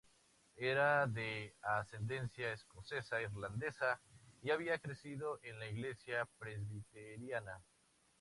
Era 0.69 1.05
de 1.05 1.53
ascendencia 1.61 2.51
escocesa-irlandesa 2.53 4.01
y 4.41 4.49
había 4.49 4.79
crecido 4.79 5.39
en 5.43 5.59
la 5.59 5.67
Iglesia 5.67 6.27
Presbiteriana. 6.39 7.61